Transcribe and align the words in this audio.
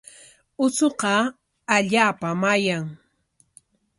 Uchuqa 0.63 1.13
allaapam 1.75 2.41
ayan. 2.53 2.85